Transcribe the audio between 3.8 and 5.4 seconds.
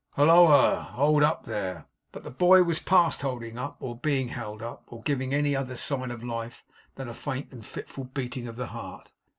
being held up, or giving